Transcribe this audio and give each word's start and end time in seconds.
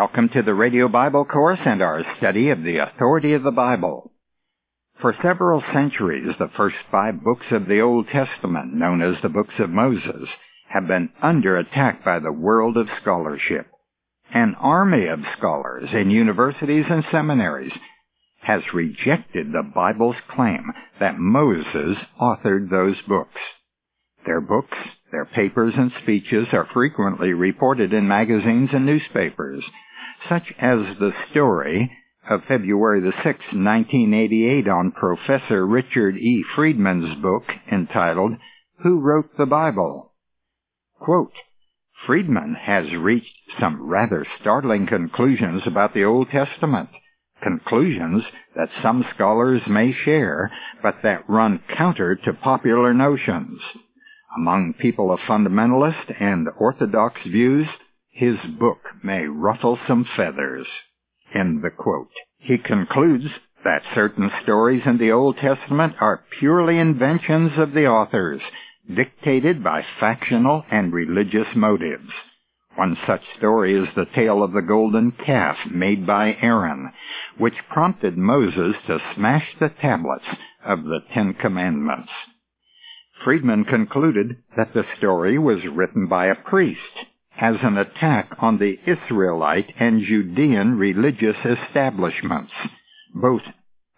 Welcome 0.00 0.30
to 0.30 0.40
the 0.40 0.54
Radio 0.54 0.88
Bible 0.88 1.26
Course 1.26 1.58
and 1.66 1.82
our 1.82 2.02
study 2.16 2.48
of 2.48 2.62
the 2.62 2.78
authority 2.78 3.34
of 3.34 3.42
the 3.42 3.50
Bible. 3.50 4.10
For 5.02 5.14
several 5.22 5.62
centuries, 5.74 6.34
the 6.38 6.48
first 6.56 6.76
five 6.90 7.22
books 7.22 7.44
of 7.50 7.66
the 7.66 7.82
Old 7.82 8.08
Testament, 8.08 8.72
known 8.72 9.02
as 9.02 9.20
the 9.20 9.28
books 9.28 9.52
of 9.58 9.68
Moses, 9.68 10.26
have 10.70 10.86
been 10.86 11.10
under 11.20 11.58
attack 11.58 12.02
by 12.02 12.18
the 12.18 12.32
world 12.32 12.78
of 12.78 12.88
scholarship. 13.02 13.66
An 14.32 14.56
army 14.58 15.06
of 15.06 15.20
scholars 15.36 15.90
in 15.92 16.10
universities 16.10 16.86
and 16.88 17.04
seminaries 17.12 17.74
has 18.40 18.62
rejected 18.72 19.52
the 19.52 19.70
Bible's 19.74 20.16
claim 20.34 20.72
that 20.98 21.18
Moses 21.18 21.98
authored 22.18 22.70
those 22.70 22.96
books. 23.06 23.38
Their 24.24 24.40
books, 24.40 24.78
their 25.12 25.26
papers 25.26 25.74
and 25.76 25.92
speeches 26.02 26.46
are 26.52 26.68
frequently 26.72 27.34
reported 27.34 27.92
in 27.92 28.08
magazines 28.08 28.70
and 28.72 28.86
newspapers, 28.86 29.62
such 30.28 30.52
as 30.58 30.98
the 30.98 31.12
story 31.30 31.90
of 32.28 32.44
February 32.44 33.00
the 33.00 33.12
6th, 33.12 33.52
1988 33.52 34.68
on 34.68 34.92
Professor 34.92 35.66
Richard 35.66 36.16
E. 36.16 36.44
Friedman's 36.54 37.20
book 37.20 37.44
entitled 37.70 38.32
Who 38.82 39.00
Wrote 39.00 39.36
the 39.36 39.46
Bible? 39.46 40.12
Quote, 41.00 41.32
Friedman 42.06 42.54
has 42.54 42.92
reached 42.92 43.34
some 43.58 43.88
rather 43.88 44.26
startling 44.40 44.86
conclusions 44.86 45.62
about 45.66 45.92
the 45.92 46.04
Old 46.04 46.28
Testament, 46.30 46.88
conclusions 47.42 48.22
that 48.56 48.68
some 48.82 49.04
scholars 49.14 49.62
may 49.66 49.92
share, 49.92 50.50
but 50.82 50.96
that 51.02 51.28
run 51.28 51.60
counter 51.76 52.16
to 52.16 52.32
popular 52.32 52.94
notions. 52.94 53.60
Among 54.36 54.74
people 54.74 55.10
of 55.10 55.20
fundamentalist 55.20 56.14
and 56.20 56.48
orthodox 56.58 57.20
views, 57.22 57.66
his 58.20 58.36
book 58.58 58.80
may 59.02 59.24
ruffle 59.24 59.78
some 59.88 60.04
feathers. 60.14 60.66
End 61.34 61.62
the 61.62 61.70
quote. 61.70 62.10
He 62.36 62.58
concludes 62.58 63.24
that 63.64 63.82
certain 63.94 64.30
stories 64.42 64.82
in 64.84 64.98
the 64.98 65.10
Old 65.10 65.38
Testament 65.38 65.94
are 66.00 66.24
purely 66.38 66.78
inventions 66.78 67.52
of 67.56 67.72
the 67.72 67.86
authors, 67.86 68.42
dictated 68.94 69.64
by 69.64 69.86
factional 69.98 70.66
and 70.70 70.92
religious 70.92 71.46
motives. 71.56 72.10
One 72.76 72.98
such 73.06 73.22
story 73.38 73.74
is 73.74 73.88
the 73.96 74.04
tale 74.14 74.42
of 74.42 74.52
the 74.52 74.60
golden 74.60 75.12
calf 75.12 75.56
made 75.70 76.06
by 76.06 76.36
Aaron, 76.42 76.92
which 77.38 77.54
prompted 77.70 78.18
Moses 78.18 78.76
to 78.86 79.00
smash 79.14 79.46
the 79.58 79.70
tablets 79.70 80.26
of 80.62 80.84
the 80.84 81.00
Ten 81.14 81.32
Commandments. 81.32 82.10
Friedman 83.24 83.64
concluded 83.64 84.36
that 84.58 84.74
the 84.74 84.84
story 84.98 85.38
was 85.38 85.64
written 85.64 86.06
by 86.06 86.26
a 86.26 86.34
priest 86.34 87.06
as 87.38 87.56
an 87.62 87.78
attack 87.78 88.30
on 88.38 88.58
the 88.58 88.78
Israelite 88.86 89.72
and 89.78 90.02
Judean 90.02 90.76
religious 90.76 91.36
establishments. 91.44 92.52
Both 93.14 93.42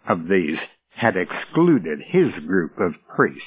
of 0.07 0.27
these 0.27 0.57
had 0.95 1.15
excluded 1.17 1.99
his 2.05 2.31
group 2.45 2.79
of 2.79 2.93
priests. 3.15 3.41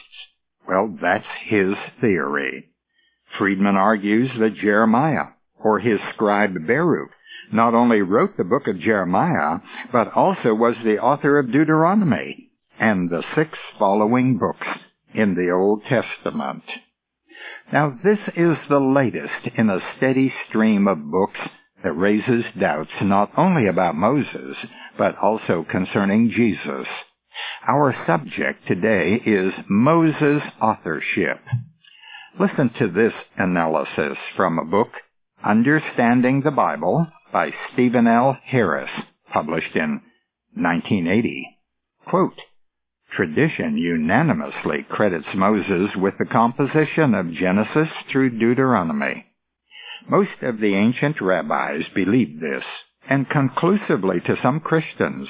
Well, 0.68 0.96
that's 1.00 1.26
his 1.44 1.74
theory. 2.00 2.68
Friedman 3.38 3.76
argues 3.76 4.30
that 4.38 4.56
Jeremiah, 4.56 5.28
or 5.58 5.78
his 5.78 6.00
scribe 6.14 6.66
Baruch, 6.66 7.10
not 7.52 7.74
only 7.74 8.02
wrote 8.02 8.36
the 8.36 8.44
book 8.44 8.66
of 8.66 8.80
Jeremiah, 8.80 9.60
but 9.92 10.12
also 10.12 10.54
was 10.54 10.76
the 10.84 10.98
author 10.98 11.38
of 11.38 11.52
Deuteronomy 11.52 12.50
and 12.78 13.08
the 13.08 13.22
six 13.34 13.58
following 13.78 14.38
books 14.38 14.66
in 15.14 15.34
the 15.34 15.50
Old 15.50 15.82
Testament. 15.84 16.64
Now, 17.72 17.98
this 18.02 18.18
is 18.36 18.56
the 18.68 18.78
latest 18.78 19.48
in 19.56 19.70
a 19.70 19.80
steady 19.96 20.32
stream 20.48 20.86
of 20.86 21.10
books 21.10 21.40
that 21.82 21.92
raises 21.92 22.44
doubts 22.58 22.90
not 23.02 23.32
only 23.36 23.66
about 23.66 23.96
Moses, 23.96 24.56
but 24.96 25.16
also 25.18 25.64
concerning 25.68 26.30
Jesus. 26.30 26.86
Our 27.66 27.94
subject 28.06 28.66
today 28.66 29.20
is 29.26 29.52
Moses' 29.68 30.42
authorship. 30.60 31.40
Listen 32.38 32.70
to 32.78 32.88
this 32.88 33.12
analysis 33.36 34.16
from 34.36 34.58
a 34.58 34.64
book, 34.64 34.90
Understanding 35.44 36.42
the 36.42 36.50
Bible, 36.52 37.06
by 37.32 37.52
Stephen 37.72 38.06
L. 38.06 38.38
Harris, 38.44 38.90
published 39.32 39.74
in 39.74 40.02
1980. 40.54 41.46
Quote, 42.06 42.40
Tradition 43.16 43.78
unanimously 43.78 44.84
credits 44.90 45.34
Moses 45.34 45.96
with 45.96 46.18
the 46.18 46.26
composition 46.26 47.14
of 47.14 47.32
Genesis 47.32 47.88
through 48.12 48.38
Deuteronomy. 48.38 49.24
Most 50.06 50.42
of 50.42 50.60
the 50.60 50.74
ancient 50.74 51.22
rabbis 51.22 51.84
believed 51.94 52.42
this, 52.42 52.64
and 53.08 53.26
conclusively 53.30 54.20
to 54.20 54.36
some 54.42 54.60
Christians, 54.60 55.28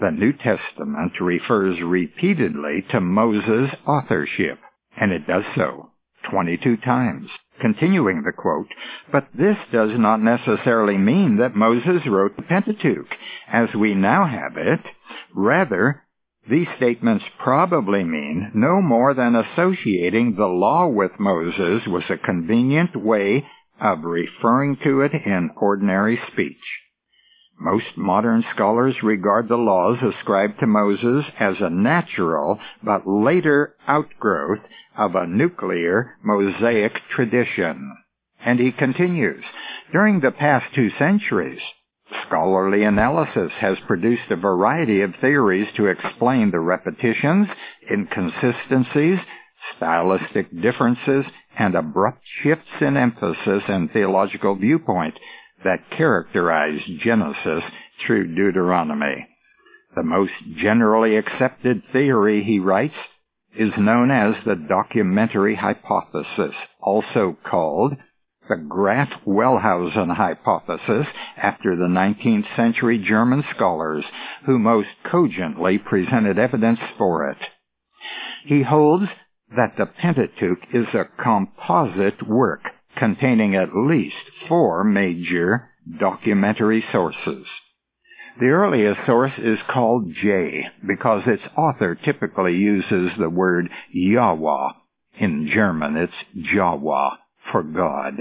the 0.00 0.10
New 0.10 0.32
Testament 0.32 1.20
refers 1.20 1.78
repeatedly 1.82 2.86
to 2.92 3.00
Moses' 3.00 3.74
authorship, 3.86 4.58
and 4.98 5.12
it 5.12 5.26
does 5.26 5.44
so 5.54 5.90
22 6.30 6.78
times. 6.78 7.28
Continuing 7.60 8.22
the 8.22 8.32
quote, 8.32 8.72
but 9.12 9.28
this 9.34 9.58
does 9.70 9.90
not 9.98 10.22
necessarily 10.22 10.96
mean 10.96 11.36
that 11.36 11.54
Moses 11.54 12.06
wrote 12.06 12.36
the 12.36 12.42
Pentateuch 12.42 13.14
as 13.52 13.74
we 13.74 13.94
now 13.94 14.24
have 14.24 14.56
it. 14.56 14.80
Rather, 15.34 16.04
these 16.50 16.68
statements 16.76 17.24
probably 17.38 18.04
mean 18.04 18.50
no 18.54 18.80
more 18.80 19.14
than 19.14 19.34
associating 19.34 20.34
the 20.34 20.46
law 20.46 20.86
with 20.86 21.12
Moses 21.18 21.86
was 21.86 22.04
a 22.08 22.16
convenient 22.16 22.96
way 22.96 23.44
of 23.80 24.04
referring 24.04 24.76
to 24.82 25.02
it 25.02 25.12
in 25.12 25.50
ordinary 25.56 26.20
speech. 26.32 26.56
Most 27.60 27.96
modern 27.96 28.44
scholars 28.54 29.02
regard 29.02 29.48
the 29.48 29.56
laws 29.56 29.98
ascribed 30.02 30.60
to 30.60 30.66
Moses 30.66 31.24
as 31.38 31.56
a 31.60 31.70
natural 31.70 32.58
but 32.82 33.06
later 33.06 33.74
outgrowth 33.86 34.60
of 34.96 35.14
a 35.14 35.26
nuclear 35.26 36.16
Mosaic 36.22 36.92
tradition. 37.10 37.96
And 38.44 38.60
he 38.60 38.70
continues, 38.70 39.44
during 39.92 40.20
the 40.20 40.30
past 40.30 40.72
two 40.74 40.90
centuries, 40.98 41.60
Scholarly 42.26 42.84
analysis 42.84 43.52
has 43.58 43.76
produced 43.86 44.30
a 44.30 44.36
variety 44.36 45.02
of 45.02 45.14
theories 45.20 45.68
to 45.76 45.86
explain 45.86 46.50
the 46.50 46.60
repetitions, 46.60 47.48
inconsistencies, 47.90 49.18
stylistic 49.76 50.48
differences, 50.60 51.24
and 51.58 51.74
abrupt 51.74 52.22
shifts 52.42 52.80
in 52.80 52.96
emphasis 52.96 53.62
and 53.68 53.90
theological 53.90 54.54
viewpoint 54.54 55.18
that 55.64 55.90
characterize 55.90 56.80
Genesis 57.00 57.64
through 58.06 58.34
Deuteronomy. 58.34 59.26
The 59.94 60.02
most 60.02 60.32
generally 60.56 61.16
accepted 61.16 61.82
theory, 61.92 62.44
he 62.44 62.58
writes, 62.58 62.94
is 63.58 63.72
known 63.76 64.10
as 64.10 64.34
the 64.44 64.54
documentary 64.54 65.56
hypothesis, 65.56 66.54
also 66.80 67.36
called 67.50 67.96
the 68.48 68.56
Graf-Wellhausen 68.56 70.14
hypothesis 70.14 71.06
after 71.36 71.76
the 71.76 71.88
19th 71.88 72.56
century 72.56 72.98
German 72.98 73.44
scholars 73.54 74.04
who 74.46 74.58
most 74.58 74.88
cogently 75.10 75.78
presented 75.78 76.38
evidence 76.38 76.80
for 76.96 77.28
it. 77.30 77.38
He 78.46 78.62
holds 78.62 79.08
that 79.56 79.76
the 79.76 79.86
Pentateuch 79.86 80.66
is 80.72 80.86
a 80.94 81.08
composite 81.22 82.26
work 82.26 82.62
containing 82.96 83.54
at 83.54 83.74
least 83.74 84.16
four 84.48 84.84
major 84.84 85.70
documentary 85.98 86.84
sources. 86.92 87.46
The 88.40 88.46
earliest 88.46 89.00
source 89.04 89.32
is 89.38 89.58
called 89.68 90.14
J 90.14 90.68
because 90.86 91.22
its 91.26 91.42
author 91.56 91.94
typically 91.96 92.56
uses 92.56 93.10
the 93.18 93.30
word 93.30 93.68
Yahweh. 93.92 94.68
In 95.18 95.50
German, 95.52 95.96
it's 95.96 96.12
Jahwe 96.54 97.16
for 97.50 97.62
God. 97.62 98.14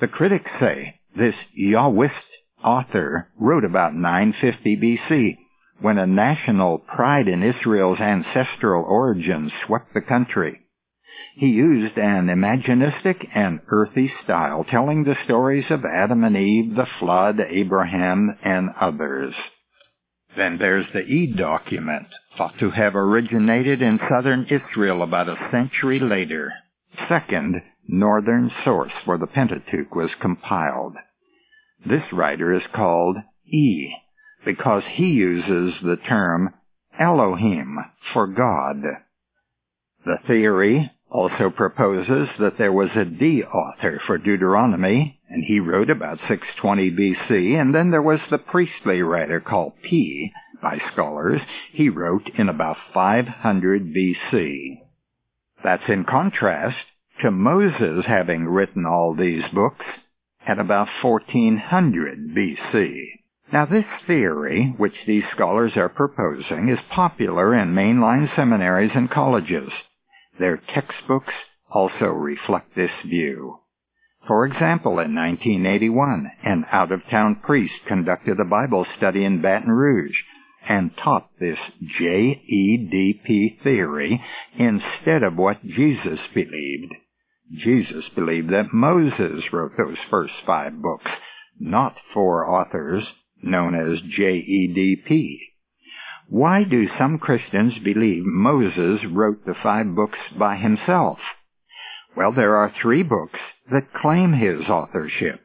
The 0.00 0.08
critics 0.08 0.50
say 0.60 1.00
this 1.16 1.34
Yahwist 1.58 2.10
author 2.62 3.28
wrote 3.38 3.64
about 3.64 3.94
950 3.94 4.76
BC 4.76 5.36
when 5.80 5.98
a 5.98 6.06
national 6.06 6.78
pride 6.78 7.28
in 7.28 7.42
Israel's 7.42 8.00
ancestral 8.00 8.84
origins 8.84 9.52
swept 9.66 9.94
the 9.94 10.00
country. 10.00 10.60
He 11.36 11.48
used 11.48 11.98
an 11.98 12.26
imaginistic 12.26 13.26
and 13.34 13.60
earthy 13.68 14.12
style, 14.22 14.64
telling 14.64 15.04
the 15.04 15.16
stories 15.24 15.70
of 15.70 15.84
Adam 15.84 16.22
and 16.22 16.36
Eve, 16.36 16.76
the 16.76 16.86
flood, 16.98 17.40
Abraham, 17.40 18.36
and 18.44 18.70
others. 18.80 19.34
Then 20.36 20.58
there's 20.58 20.86
the 20.92 21.02
E 21.02 21.26
document, 21.26 22.06
thought 22.36 22.58
to 22.58 22.70
have 22.70 22.96
originated 22.96 23.82
in 23.82 24.00
southern 24.08 24.46
Israel 24.46 25.02
about 25.02 25.28
a 25.28 25.48
century 25.50 25.98
later. 25.98 26.52
Second, 27.08 27.62
northern 27.88 28.50
source 28.64 28.92
for 29.04 29.18
the 29.18 29.26
Pentateuch 29.26 29.94
was 29.94 30.10
compiled. 30.20 30.94
This 31.86 32.12
writer 32.12 32.54
is 32.54 32.62
called 32.74 33.16
E 33.46 33.92
because 34.44 34.82
he 34.92 35.04
uses 35.04 35.74
the 35.82 35.96
term 36.08 36.54
Elohim 36.98 37.78
for 38.12 38.26
God. 38.26 38.82
The 40.04 40.18
theory, 40.26 40.90
also 41.14 41.48
proposes 41.48 42.28
that 42.40 42.58
there 42.58 42.72
was 42.72 42.90
a 42.96 43.04
D 43.04 43.44
author 43.44 44.00
for 44.04 44.18
Deuteronomy, 44.18 45.20
and 45.30 45.44
he 45.44 45.60
wrote 45.60 45.88
about 45.88 46.18
620 46.28 46.90
BC, 46.90 47.60
and 47.60 47.72
then 47.72 47.92
there 47.92 48.02
was 48.02 48.18
the 48.30 48.38
priestly 48.38 49.00
writer 49.00 49.40
called 49.40 49.74
P 49.88 50.32
by 50.60 50.80
scholars. 50.92 51.40
He 51.72 51.88
wrote 51.88 52.28
in 52.36 52.48
about 52.48 52.76
500 52.92 53.94
BC. 53.94 54.80
That's 55.62 55.88
in 55.88 56.04
contrast 56.04 56.84
to 57.22 57.30
Moses 57.30 58.04
having 58.06 58.46
written 58.46 58.86
all 58.86 59.14
these 59.14 59.44
books 59.52 59.84
at 60.46 60.58
about 60.58 60.88
1400 61.02 62.34
BC. 62.36 62.94
Now 63.52 63.66
this 63.66 63.84
theory, 64.06 64.74
which 64.76 64.94
these 65.06 65.24
scholars 65.34 65.72
are 65.76 65.88
proposing, 65.88 66.68
is 66.68 66.78
popular 66.90 67.54
in 67.54 67.74
mainline 67.74 68.34
seminaries 68.34 68.92
and 68.94 69.10
colleges. 69.10 69.70
Their 70.38 70.56
textbooks 70.56 71.32
also 71.70 72.06
reflect 72.06 72.74
this 72.74 72.90
view. 73.06 73.60
For 74.26 74.46
example, 74.46 74.98
in 75.00 75.14
1981, 75.14 76.30
an 76.44 76.64
out-of-town 76.72 77.42
priest 77.42 77.74
conducted 77.86 78.40
a 78.40 78.44
Bible 78.44 78.86
study 78.96 79.24
in 79.24 79.42
Baton 79.42 79.70
Rouge 79.70 80.16
and 80.66 80.96
taught 80.96 81.28
this 81.38 81.58
JEDP 82.00 83.62
theory 83.62 84.22
instead 84.58 85.22
of 85.22 85.36
what 85.36 85.62
Jesus 85.64 86.18
believed. 86.34 86.94
Jesus 87.52 88.04
believed 88.14 88.50
that 88.50 88.72
Moses 88.72 89.44
wrote 89.52 89.72
those 89.76 89.98
first 90.10 90.32
five 90.46 90.80
books, 90.80 91.10
not 91.58 91.96
four 92.12 92.48
authors 92.48 93.04
known 93.42 93.74
as 93.74 94.00
JEDP. 94.18 95.38
Why 96.28 96.64
do 96.64 96.88
some 96.98 97.18
Christians 97.18 97.74
believe 97.84 98.24
Moses 98.24 99.04
wrote 99.10 99.44
the 99.44 99.54
five 99.62 99.94
books 99.94 100.18
by 100.38 100.56
himself? 100.56 101.18
Well, 102.16 102.32
there 102.32 102.56
are 102.56 102.72
three 102.80 103.02
books 103.02 103.38
that 103.70 103.92
claim 103.92 104.32
his 104.32 104.68
authorship. 104.68 105.40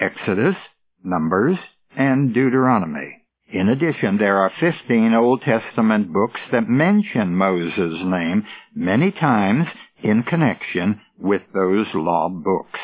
Exodus, 0.00 0.56
Numbers, 1.04 1.58
and 1.96 2.34
Deuteronomy. 2.34 3.22
In 3.48 3.68
addition, 3.68 4.18
there 4.18 4.38
are 4.38 4.50
15 4.58 5.14
Old 5.14 5.42
Testament 5.42 6.12
books 6.12 6.40
that 6.50 6.68
mention 6.68 7.36
Moses' 7.36 8.02
name 8.04 8.44
many 8.74 9.12
times 9.12 9.68
in 10.02 10.22
connection 10.22 11.00
with 11.18 11.42
those 11.54 11.86
law 11.94 12.28
books. 12.28 12.80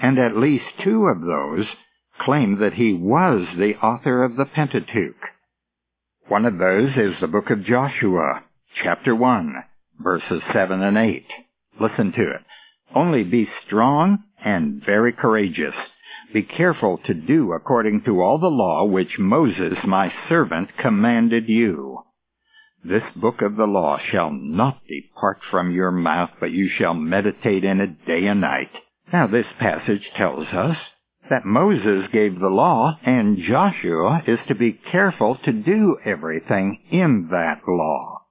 And 0.00 0.18
at 0.18 0.36
least 0.36 0.64
two 0.82 1.06
of 1.06 1.20
those 1.20 1.66
claim 2.20 2.58
that 2.60 2.74
he 2.74 2.92
was 2.92 3.46
the 3.56 3.74
author 3.76 4.24
of 4.24 4.36
the 4.36 4.46
Pentateuch. 4.46 5.16
One 6.28 6.44
of 6.44 6.58
those 6.58 6.90
is 6.96 7.20
the 7.20 7.28
book 7.28 7.50
of 7.50 7.64
Joshua, 7.64 8.42
chapter 8.82 9.14
1, 9.14 9.54
verses 10.00 10.42
7 10.52 10.82
and 10.82 10.98
8. 10.98 11.24
Listen 11.80 12.12
to 12.12 12.30
it. 12.30 12.42
Only 12.94 13.22
be 13.22 13.48
strong 13.66 14.24
and 14.44 14.82
very 14.84 15.12
courageous. 15.12 15.74
Be 16.32 16.42
careful 16.42 16.98
to 17.06 17.14
do 17.14 17.52
according 17.52 18.02
to 18.04 18.20
all 18.20 18.38
the 18.38 18.46
law 18.46 18.84
which 18.84 19.18
Moses 19.18 19.78
my 19.86 20.12
servant 20.28 20.70
commanded 20.78 21.48
you. 21.48 21.98
This 22.88 23.02
book 23.16 23.42
of 23.42 23.56
the 23.56 23.66
law 23.66 23.98
shall 23.98 24.30
not 24.30 24.80
depart 24.86 25.40
from 25.50 25.72
your 25.72 25.90
mouth, 25.90 26.30
but 26.38 26.52
you 26.52 26.68
shall 26.68 26.94
meditate 26.94 27.64
in 27.64 27.80
it 27.80 28.06
day 28.06 28.26
and 28.26 28.40
night. 28.40 28.70
Now 29.12 29.26
this 29.26 29.46
passage 29.58 30.08
tells 30.16 30.46
us 30.48 30.76
that 31.28 31.44
Moses 31.44 32.08
gave 32.12 32.38
the 32.38 32.46
law, 32.46 32.96
and 33.04 33.38
Joshua 33.38 34.22
is 34.28 34.38
to 34.46 34.54
be 34.54 34.78
careful 34.92 35.36
to 35.44 35.52
do 35.52 35.98
everything 36.04 36.78
in 36.88 37.26
that 37.32 37.62
law. 37.66 38.22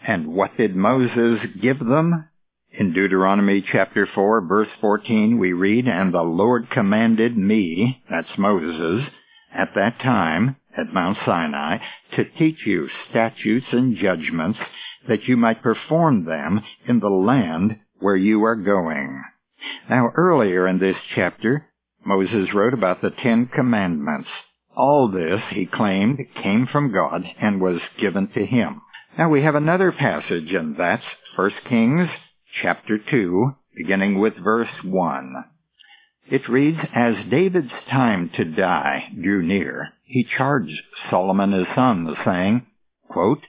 And 0.00 0.28
what 0.28 0.56
did 0.56 0.74
Moses 0.74 1.40
give 1.60 1.78
them? 1.78 2.26
In 2.72 2.94
Deuteronomy 2.94 3.60
chapter 3.70 4.06
4 4.14 4.40
verse 4.46 4.70
14 4.80 5.38
we 5.38 5.52
read, 5.52 5.86
And 5.86 6.14
the 6.14 6.22
Lord 6.22 6.70
commanded 6.70 7.36
me, 7.36 8.02
that's 8.08 8.38
Moses, 8.38 9.06
at 9.54 9.74
that 9.74 10.00
time, 10.00 10.56
at 10.76 10.92
Mount 10.92 11.18
Sinai, 11.24 11.78
to 12.16 12.24
teach 12.38 12.66
you 12.66 12.88
statutes 13.10 13.66
and 13.72 13.96
judgments, 13.96 14.58
that 15.08 15.24
you 15.24 15.36
might 15.36 15.62
perform 15.62 16.24
them 16.24 16.60
in 16.86 17.00
the 17.00 17.08
land 17.08 17.78
where 17.98 18.16
you 18.16 18.44
are 18.44 18.56
going. 18.56 19.22
Now 19.88 20.10
earlier 20.14 20.66
in 20.66 20.78
this 20.78 20.96
chapter, 21.14 21.66
Moses 22.04 22.54
wrote 22.54 22.74
about 22.74 23.02
the 23.02 23.10
Ten 23.10 23.46
Commandments. 23.46 24.28
All 24.74 25.08
this, 25.08 25.40
he 25.50 25.66
claimed, 25.66 26.18
came 26.42 26.66
from 26.66 26.92
God 26.92 27.24
and 27.40 27.60
was 27.60 27.80
given 27.98 28.28
to 28.28 28.46
him. 28.46 28.80
Now 29.18 29.28
we 29.28 29.42
have 29.42 29.54
another 29.54 29.92
passage, 29.92 30.52
and 30.52 30.76
that's 30.76 31.04
1 31.36 31.50
Kings 31.68 32.08
chapter 32.62 32.98
2, 32.98 33.54
beginning 33.76 34.18
with 34.18 34.34
verse 34.36 34.70
1. 34.84 35.44
It 36.30 36.48
reads, 36.48 36.78
As 36.94 37.16
David's 37.28 37.72
time 37.90 38.30
to 38.36 38.44
die 38.44 39.10
drew 39.20 39.42
near, 39.42 39.88
he 40.10 40.24
charged 40.24 40.82
Solomon 41.08 41.52
his 41.52 41.68
son, 41.72 42.16
saying, 42.24 42.66
quote, 43.08 43.46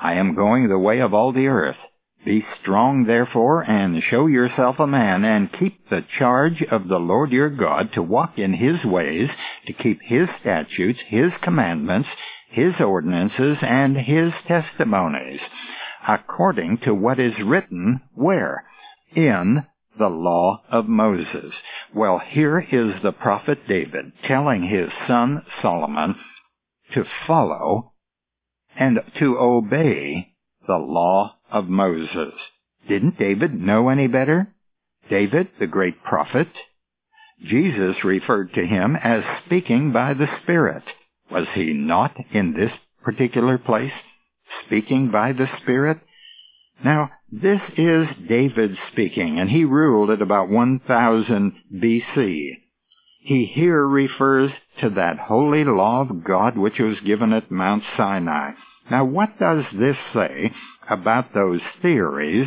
I 0.00 0.14
am 0.14 0.36
going 0.36 0.68
the 0.68 0.78
way 0.78 1.00
of 1.00 1.12
all 1.12 1.32
the 1.32 1.48
earth. 1.48 1.76
Be 2.24 2.46
strong, 2.60 3.04
therefore, 3.04 3.68
and 3.68 4.00
show 4.00 4.28
yourself 4.28 4.78
a 4.78 4.86
man, 4.86 5.24
and 5.24 5.52
keep 5.52 5.88
the 5.88 6.04
charge 6.18 6.62
of 6.70 6.86
the 6.86 7.00
Lord 7.00 7.32
your 7.32 7.50
God 7.50 7.92
to 7.94 8.02
walk 8.02 8.38
in 8.38 8.52
his 8.52 8.84
ways, 8.84 9.28
to 9.66 9.72
keep 9.72 10.00
his 10.02 10.28
statutes, 10.40 11.00
his 11.08 11.32
commandments, 11.42 12.08
his 12.48 12.74
ordinances, 12.80 13.58
and 13.60 13.96
his 13.96 14.32
testimonies, 14.46 15.40
according 16.06 16.78
to 16.84 16.94
what 16.94 17.18
is 17.18 17.34
written 17.44 18.00
where? 18.14 18.64
In 19.16 19.64
the 19.98 20.08
law 20.08 20.62
of 20.70 20.88
Moses. 20.88 21.52
Well, 21.94 22.18
here 22.18 22.58
is 22.60 23.02
the 23.02 23.12
prophet 23.12 23.66
David 23.68 24.12
telling 24.26 24.62
his 24.68 24.90
son 25.06 25.44
Solomon 25.62 26.16
to 26.94 27.04
follow 27.26 27.92
and 28.76 28.98
to 29.18 29.38
obey 29.38 30.34
the 30.66 30.76
law 30.76 31.36
of 31.50 31.68
Moses. 31.68 32.34
Didn't 32.88 33.18
David 33.18 33.54
know 33.54 33.88
any 33.88 34.06
better? 34.06 34.54
David, 35.08 35.48
the 35.58 35.66
great 35.66 36.02
prophet? 36.02 36.48
Jesus 37.42 38.04
referred 38.04 38.52
to 38.54 38.66
him 38.66 38.96
as 38.96 39.22
speaking 39.44 39.92
by 39.92 40.14
the 40.14 40.28
Spirit. 40.42 40.84
Was 41.30 41.46
he 41.54 41.72
not 41.72 42.16
in 42.32 42.54
this 42.54 42.72
particular 43.02 43.58
place 43.58 43.92
speaking 44.66 45.10
by 45.10 45.32
the 45.32 45.48
Spirit? 45.62 45.98
Now, 46.84 47.10
this 47.42 47.60
is 47.76 48.06
David 48.28 48.76
speaking, 48.92 49.40
and 49.40 49.50
he 49.50 49.64
ruled 49.64 50.10
at 50.10 50.22
about 50.22 50.48
1000 50.48 51.52
BC. 51.74 52.50
He 53.22 53.50
here 53.52 53.84
refers 53.84 54.52
to 54.80 54.90
that 54.90 55.18
holy 55.18 55.64
law 55.64 56.02
of 56.02 56.22
God 56.22 56.56
which 56.56 56.78
was 56.78 57.00
given 57.00 57.32
at 57.32 57.50
Mount 57.50 57.82
Sinai. 57.96 58.52
Now, 58.90 59.04
what 59.04 59.38
does 59.40 59.64
this 59.72 59.96
say 60.12 60.52
about 60.88 61.34
those 61.34 61.60
theories 61.82 62.46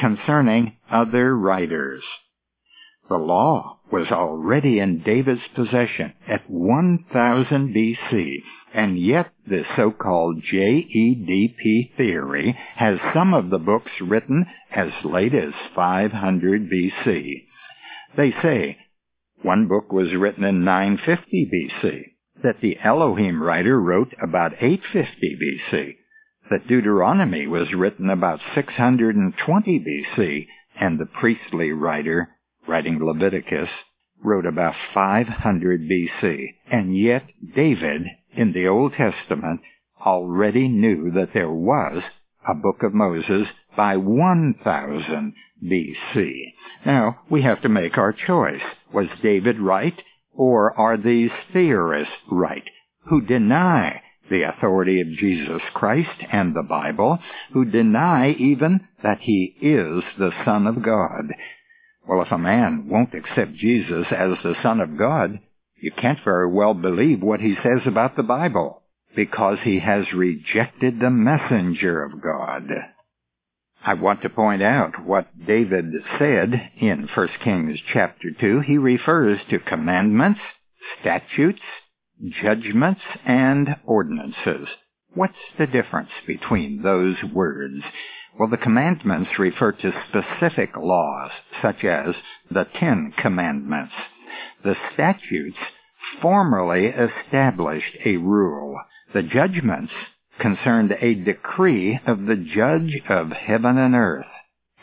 concerning 0.00 0.76
other 0.90 1.36
writers? 1.36 2.02
The 3.08 3.16
law 3.16 3.78
was 3.90 4.08
already 4.10 4.78
in 4.78 5.02
David's 5.02 5.46
possession 5.54 6.12
at 6.26 6.48
1000 6.48 7.74
BC, 7.74 8.42
and 8.74 8.98
yet 8.98 9.32
the 9.46 9.64
so-called 9.76 10.42
JEDP 10.42 11.96
theory 11.96 12.58
has 12.76 12.98
some 13.14 13.32
of 13.32 13.48
the 13.48 13.58
books 13.58 13.90
written 14.02 14.46
as 14.70 14.90
late 15.04 15.34
as 15.34 15.54
500 15.74 16.68
BC. 16.70 17.46
They 18.16 18.30
say 18.42 18.76
one 19.42 19.68
book 19.68 19.90
was 19.92 20.14
written 20.14 20.44
in 20.44 20.64
950 20.64 21.50
BC, 21.50 22.02
that 22.42 22.60
the 22.60 22.78
Elohim 22.82 23.42
writer 23.42 23.80
wrote 23.80 24.12
about 24.22 24.52
850 24.60 25.38
BC, 25.72 25.96
that 26.50 26.68
Deuteronomy 26.68 27.46
was 27.46 27.72
written 27.72 28.10
about 28.10 28.40
620 28.54 29.78
BC, 29.80 30.46
and 30.78 30.98
the 30.98 31.06
priestly 31.06 31.72
writer, 31.72 32.36
writing 32.68 32.98
Leviticus, 33.02 33.68
wrote 34.22 34.46
about 34.46 34.74
500 34.94 35.82
BC. 35.82 36.46
And 36.70 36.96
yet 36.96 37.24
David, 37.54 38.02
in 38.36 38.52
the 38.52 38.66
Old 38.68 38.92
Testament, 38.92 39.60
already 40.04 40.68
knew 40.68 41.10
that 41.12 41.30
there 41.34 41.50
was 41.50 42.02
a 42.46 42.54
book 42.54 42.82
of 42.82 42.94
Moses 42.94 43.48
by 43.76 43.96
1000 43.96 45.34
BC. 45.62 46.32
Now, 46.86 47.20
we 47.30 47.42
have 47.42 47.62
to 47.62 47.68
make 47.68 47.98
our 47.98 48.12
choice. 48.12 48.62
Was 48.92 49.08
David 49.22 49.58
right, 49.58 50.00
or 50.32 50.78
are 50.78 50.96
these 50.96 51.30
theorists 51.52 52.14
right, 52.30 52.64
who 53.08 53.20
deny 53.20 54.02
the 54.30 54.42
authority 54.42 55.00
of 55.00 55.08
Jesus 55.08 55.62
Christ 55.74 56.22
and 56.30 56.54
the 56.54 56.62
Bible, 56.62 57.18
who 57.52 57.64
deny 57.64 58.32
even 58.32 58.80
that 59.02 59.18
he 59.20 59.56
is 59.60 60.04
the 60.18 60.32
Son 60.44 60.66
of 60.66 60.82
God. 60.82 61.32
Well, 62.18 62.26
if 62.26 62.32
a 62.32 62.38
man 62.38 62.88
won't 62.88 63.14
accept 63.14 63.54
Jesus 63.54 64.06
as 64.10 64.32
the 64.42 64.56
Son 64.60 64.80
of 64.80 64.98
God, 64.98 65.38
you 65.80 65.92
can't 65.92 66.18
very 66.24 66.50
well 66.50 66.74
believe 66.74 67.22
what 67.22 67.38
he 67.38 67.54
says 67.62 67.82
about 67.86 68.16
the 68.16 68.24
Bible, 68.24 68.82
because 69.14 69.58
he 69.62 69.78
has 69.78 70.12
rejected 70.12 70.98
the 70.98 71.10
messenger 71.10 72.02
of 72.02 72.20
God. 72.20 72.70
I 73.86 73.94
want 73.94 74.22
to 74.22 74.30
point 74.30 74.64
out 74.64 75.06
what 75.06 75.46
David 75.46 75.92
said 76.18 76.72
in 76.80 77.08
1 77.14 77.28
Kings 77.44 77.78
chapter 77.92 78.32
2. 78.32 78.62
He 78.66 78.78
refers 78.78 79.38
to 79.50 79.60
commandments, 79.60 80.40
statutes, 81.00 81.62
judgments, 82.42 83.02
and 83.24 83.76
ordinances. 83.84 84.66
What's 85.14 85.34
the 85.56 85.68
difference 85.68 86.10
between 86.26 86.82
those 86.82 87.22
words? 87.32 87.84
Well, 88.38 88.48
the 88.48 88.56
commandments 88.56 89.30
refer 89.36 89.72
to 89.72 90.02
specific 90.08 90.76
laws, 90.76 91.32
such 91.60 91.82
as 91.84 92.14
the 92.48 92.66
Ten 92.78 93.12
Commandments. 93.18 93.92
The 94.62 94.76
statutes 94.92 95.58
formally 96.22 96.86
established 96.86 97.96
a 98.04 98.16
rule. 98.16 98.80
The 99.12 99.24
judgments 99.24 99.92
concerned 100.38 100.96
a 101.00 101.14
decree 101.14 101.98
of 102.06 102.26
the 102.26 102.36
judge 102.36 103.02
of 103.08 103.32
heaven 103.32 103.76
and 103.76 103.96
earth, 103.96 104.30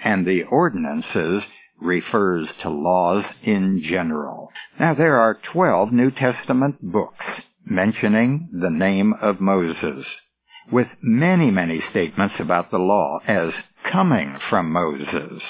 and 0.03 0.25
the 0.25 0.43
ordinances 0.43 1.43
refers 1.79 2.47
to 2.61 2.69
laws 2.69 3.23
in 3.41 3.81
general. 3.83 4.49
Now 4.79 4.95
there 4.95 5.17
are 5.17 5.39
12 5.53 5.93
New 5.93 6.11
Testament 6.11 6.81
books 6.81 7.25
mentioning 7.65 8.49
the 8.51 8.69
name 8.69 9.13
of 9.21 9.39
Moses, 9.39 10.05
with 10.71 10.87
many, 11.01 11.51
many 11.51 11.81
statements 11.91 12.35
about 12.39 12.71
the 12.71 12.77
law 12.77 13.19
as 13.27 13.51
coming 13.91 14.37
from 14.49 14.71
Moses. 14.71 15.41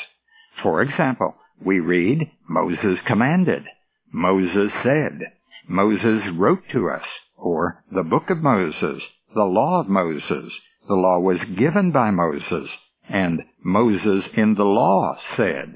For 0.61 0.81
example, 0.81 1.35
we 1.63 1.79
read, 1.79 2.31
Moses 2.49 2.99
commanded, 3.05 3.63
Moses 4.11 4.71
said, 4.83 5.19
Moses 5.67 6.21
wrote 6.35 6.63
to 6.71 6.89
us, 6.89 7.05
or 7.37 7.83
the 7.91 8.03
book 8.03 8.29
of 8.29 8.37
Moses, 8.37 9.01
the 9.33 9.43
law 9.43 9.79
of 9.81 9.89
Moses. 9.89 10.51
The 10.87 10.95
law 10.95 11.19
was 11.19 11.39
given 11.57 11.91
by 11.91 12.11
Moses, 12.11 12.69
and 13.09 13.41
Moses 13.63 14.23
in 14.35 14.55
the 14.55 14.63
law 14.63 15.17
said. 15.35 15.73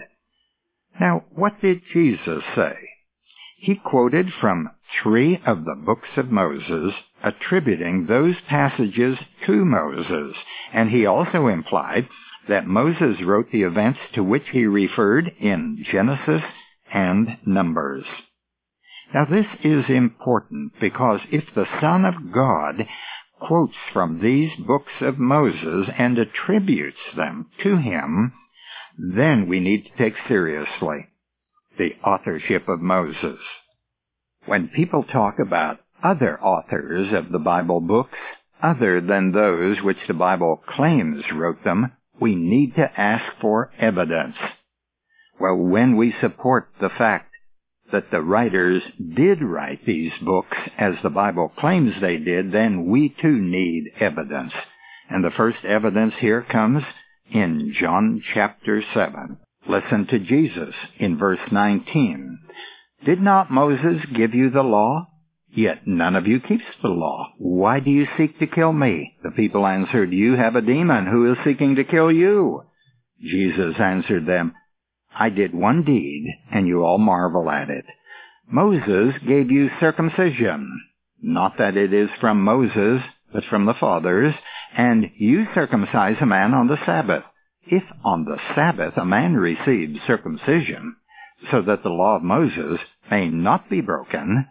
Now, 1.00 1.24
what 1.32 1.60
did 1.62 1.82
Jesus 1.94 2.44
say? 2.56 2.76
He 3.62 3.76
quoted 3.76 4.32
from 4.32 4.70
three 5.04 5.42
of 5.46 5.66
the 5.66 5.76
books 5.76 6.08
of 6.16 6.32
Moses, 6.32 6.94
attributing 7.22 8.06
those 8.06 8.40
passages 8.48 9.20
to 9.46 9.66
Moses, 9.66 10.38
and 10.72 10.90
he 10.90 11.06
also 11.06 11.48
implied 11.48 12.08
that 12.48 12.66
Moses 12.66 13.22
wrote 13.22 13.52
the 13.52 13.64
events 13.64 14.00
to 14.14 14.24
which 14.24 14.48
he 14.52 14.66
referred 14.66 15.34
in 15.40 15.84
Genesis 15.84 16.42
and 16.94 17.38
Numbers. 17.46 18.06
Now 19.14 19.26
this 19.26 19.48
is 19.62 19.90
important 19.90 20.80
because 20.80 21.20
if 21.30 21.54
the 21.54 21.68
Son 21.82 22.06
of 22.06 22.32
God 22.32 22.88
quotes 23.42 23.76
from 23.92 24.22
these 24.22 24.56
books 24.56 25.02
of 25.02 25.20
Moses 25.20 25.90
and 25.98 26.18
attributes 26.18 27.14
them 27.14 27.48
to 27.64 27.76
him, 27.76 28.32
then 28.98 29.50
we 29.50 29.60
need 29.60 29.84
to 29.84 29.98
take 29.98 30.16
seriously 30.30 31.08
the 31.80 31.96
authorship 32.06 32.68
of 32.68 32.80
Moses. 32.80 33.40
When 34.46 34.68
people 34.68 35.04
talk 35.04 35.40
about 35.40 35.80
other 36.04 36.40
authors 36.40 37.12
of 37.14 37.32
the 37.32 37.40
Bible 37.40 37.82
books, 37.82 38.18
other 38.62 39.02
than 39.02 39.32
those 39.32 39.82
which 39.82 39.98
the 40.08 40.14
Bible 40.14 40.62
claims 40.68 41.24
wrote 41.34 41.64
them, 41.64 41.94
we 42.20 42.36
need 42.36 42.76
to 42.76 43.00
ask 43.00 43.24
for 43.42 43.72
evidence. 43.80 44.36
Well, 45.40 45.56
when 45.56 45.96
we 45.96 46.14
support 46.20 46.70
the 46.82 46.90
fact 46.90 47.32
that 47.92 48.12
the 48.12 48.22
writers 48.22 48.84
did 49.16 49.42
write 49.42 49.86
these 49.86 50.12
books 50.22 50.58
as 50.78 50.96
the 51.02 51.10
Bible 51.10 51.52
claims 51.58 51.94
they 52.02 52.18
did, 52.18 52.52
then 52.52 52.88
we 52.88 53.16
too 53.22 53.40
need 53.40 53.92
evidence. 54.00 54.54
And 55.10 55.24
the 55.24 55.32
first 55.32 55.64
evidence 55.64 56.14
here 56.20 56.42
comes 56.42 56.84
in 57.32 57.74
John 57.80 58.22
chapter 58.34 58.84
7. 58.94 59.38
Listen 59.70 60.08
to 60.08 60.18
Jesus 60.18 60.74
in 60.98 61.20
verse 61.20 61.40
19. 61.52 62.40
Did 63.06 63.22
not 63.22 63.52
Moses 63.52 64.04
give 64.16 64.34
you 64.34 64.50
the 64.50 64.64
law? 64.64 65.08
Yet 65.52 65.86
none 65.86 66.16
of 66.16 66.26
you 66.26 66.40
keeps 66.40 66.66
the 66.82 66.90
law. 66.90 67.28
Why 67.38 67.80
do 67.80 67.92
you 67.92 68.08
seek 68.18 68.40
to 68.40 68.48
kill 68.48 68.74
me? 68.74 69.16
The 69.24 69.30
people 69.30 69.68
answered, 69.68 70.12
You 70.12 70.36
have 70.36 70.56
a 70.56 70.64
demon 70.64 71.06
who 71.06 71.32
is 71.32 71.38
seeking 71.46 71.76
to 71.76 71.84
kill 71.84 72.12
you. 72.12 72.64
Jesus 73.22 73.76
answered 73.80 74.26
them, 74.26 74.54
I 75.16 75.30
did 75.30 75.54
one 75.54 75.84
deed, 75.84 76.26
and 76.52 76.68
you 76.68 76.84
all 76.84 76.98
marvel 76.98 77.48
at 77.50 77.70
it. 77.70 77.86
Moses 78.52 79.14
gave 79.28 79.52
you 79.52 79.70
circumcision. 79.80 80.82
Not 81.22 81.60
that 81.60 81.78
it 81.78 81.94
is 81.94 82.10
from 82.20 82.44
Moses, 82.44 83.02
but 83.32 83.44
from 83.46 83.68
the 83.68 83.76
fathers, 83.76 84.34
and 84.76 85.12
you 85.18 85.46
circumcise 85.54 86.18
a 86.22 86.26
man 86.26 86.56
on 86.56 86.68
the 86.68 86.78
Sabbath. 86.88 87.24
If 87.72 87.84
on 88.04 88.26
the 88.26 88.40
Sabbath 88.56 88.98
a 88.98 89.06
man 89.06 89.36
receives 89.36 90.02
circumcision, 90.08 90.96
so 91.52 91.62
that 91.62 91.84
the 91.84 91.90
law 91.90 92.16
of 92.16 92.24
Moses 92.24 92.80
may 93.12 93.30
not 93.30 93.70
be 93.70 93.80
broken, 93.80 94.48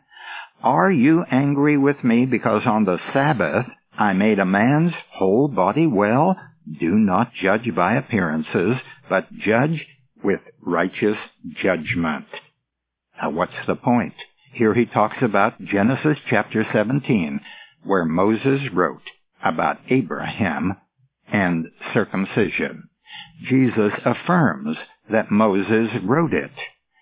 are 0.62 0.90
you 0.90 1.24
angry 1.28 1.76
with 1.76 2.04
me 2.04 2.26
because 2.26 2.62
on 2.64 2.84
the 2.84 2.98
Sabbath 3.12 3.66
I 3.98 4.12
made 4.12 4.38
a 4.38 4.46
man's 4.46 4.92
whole 5.14 5.48
body 5.48 5.84
well? 5.84 6.36
Do 6.78 6.92
not 6.92 7.32
judge 7.34 7.74
by 7.74 7.94
appearances, 7.94 8.76
but 9.08 9.32
judge 9.32 9.84
with 10.22 10.40
righteous 10.60 11.16
judgment. 11.60 12.26
Now 13.20 13.30
what's 13.30 13.66
the 13.66 13.74
point? 13.74 14.14
Here 14.52 14.74
he 14.74 14.86
talks 14.86 15.22
about 15.22 15.60
Genesis 15.60 16.18
chapter 16.30 16.64
17, 16.72 17.40
where 17.82 18.04
Moses 18.04 18.60
wrote 18.72 19.02
about 19.44 19.78
Abraham 19.90 20.76
and 21.32 21.66
circumcision. 21.92 22.88
Jesus 23.48 23.92
affirms 24.04 24.76
that 25.10 25.30
Moses 25.30 25.90
wrote 26.04 26.32
it. 26.32 26.50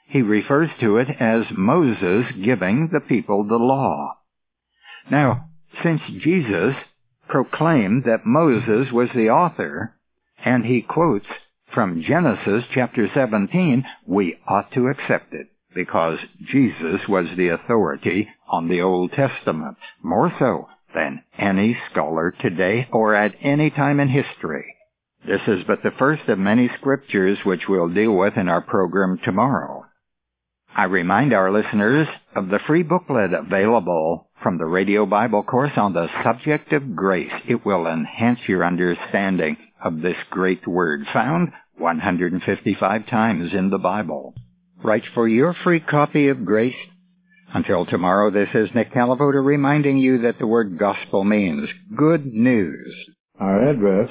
He 0.09 0.23
refers 0.23 0.71
to 0.81 0.99
it 0.99 1.09
as 1.19 1.45
Moses 1.57 2.27
giving 2.43 2.91
the 2.93 3.01
people 3.01 3.45
the 3.45 3.57
law. 3.57 4.17
Now, 5.11 5.49
since 5.83 6.01
Jesus 6.21 6.75
proclaimed 7.29 8.05
that 8.05 8.25
Moses 8.25 8.93
was 8.93 9.09
the 9.15 9.31
author, 9.31 9.95
and 10.45 10.65
he 10.65 10.81
quotes 10.83 11.27
from 11.75 12.03
Genesis 12.03 12.65
chapter 12.73 13.09
17, 13.13 13.85
we 14.07 14.39
ought 14.47 14.71
to 14.73 14.89
accept 14.89 15.35
it 15.35 15.49
because 15.75 16.19
Jesus 16.41 17.07
was 17.09 17.27
the 17.37 17.49
authority 17.49 18.29
on 18.49 18.69
the 18.69 18.81
Old 18.81 19.13
Testament, 19.13 19.77
more 20.03 20.33
so 20.39 20.69
than 20.95 21.23
any 21.37 21.77
scholar 21.91 22.33
today 22.41 22.89
or 22.93 23.15
at 23.15 23.35
any 23.43 23.71
time 23.71 24.01
in 24.01 24.09
history. 24.09 24.75
This 25.26 25.40
is 25.49 25.64
but 25.66 25.83
the 25.83 25.90
first 25.99 26.28
of 26.28 26.38
many 26.38 26.71
scriptures 26.78 27.38
which 27.45 27.68
we'll 27.68 27.88
deal 27.88 28.12
with 28.12 28.37
in 28.37 28.49
our 28.49 28.61
program 28.61 29.18
tomorrow. 29.25 29.85
I 30.76 30.85
remind 30.85 31.33
our 31.33 31.50
listeners 31.50 32.06
of 32.37 32.49
the 32.49 32.61
free 32.64 32.85
booklet 32.85 33.33
available 33.35 34.30
from 34.40 34.59
the 34.59 34.66
Radio 34.66 35.04
Bible 35.04 35.42
course 35.42 35.73
on 35.76 35.95
the 35.95 36.06
subject 36.23 36.73
of 36.73 36.95
grace. 36.95 37.33
It 37.49 37.66
will 37.66 37.88
enhance 37.88 38.38
your 38.47 38.64
understanding 38.64 39.56
of 39.83 40.00
this 40.00 40.16
great 40.30 40.64
word 40.64 41.00
found 41.12 41.50
155 41.76 43.06
times 43.09 43.52
in 43.52 43.71
the 43.71 43.78
Bible. 43.78 44.33
Write 44.85 45.04
for 45.12 45.26
your 45.26 45.54
free 45.64 45.80
copy 45.80 46.28
of 46.28 46.45
Grace. 46.45 46.76
Until 47.52 47.85
tomorrow, 47.85 48.30
this 48.30 48.50
is 48.54 48.68
Nick 48.75 48.92
Calavoda 48.92 49.45
reminding 49.45 49.99
you 49.99 50.23
that 50.23 50.38
the 50.38 50.47
word 50.47 50.78
gospel 50.78 51.25
means 51.25 51.68
good 51.97 52.26
news. 52.26 52.95
Our 53.40 53.71
address 53.71 54.11